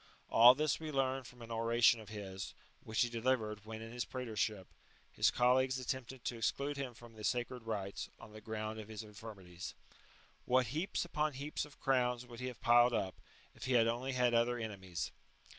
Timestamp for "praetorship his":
4.03-5.29